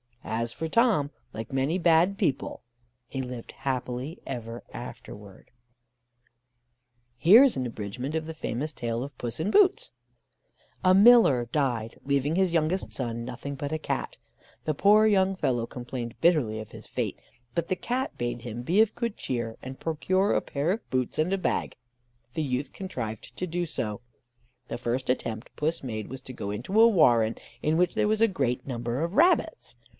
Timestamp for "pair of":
20.41-20.89